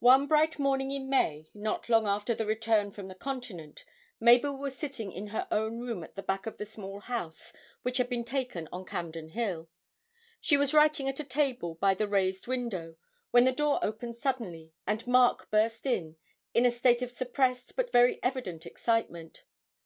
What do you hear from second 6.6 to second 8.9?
small house which had been taken on